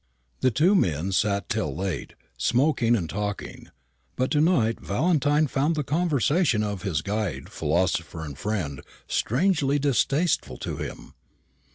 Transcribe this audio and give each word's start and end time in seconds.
The 0.39 0.49
two 0.49 0.73
men 0.73 1.11
sat 1.11 1.47
till 1.47 1.75
late, 1.75 2.13
smoking 2.35 2.95
and 2.95 3.07
talking; 3.07 3.69
but 4.15 4.31
to 4.31 4.41
night 4.41 4.79
Valentine 4.79 5.45
found 5.45 5.75
the 5.75 5.83
conversation 5.83 6.63
of 6.63 6.81
his 6.81 7.03
"guide, 7.03 7.49
philosopher, 7.49 8.25
and 8.25 8.35
friend" 8.35 8.81
strangely 9.07 9.77
distasteful 9.77 10.57
to 10.57 10.77
him. 10.77 11.13